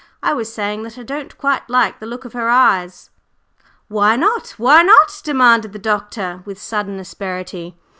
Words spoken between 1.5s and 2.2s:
like the